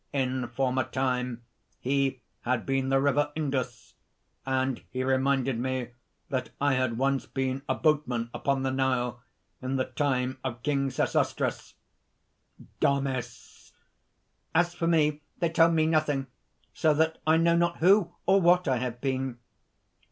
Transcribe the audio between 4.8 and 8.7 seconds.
he reminded me that I had once been a boatman upon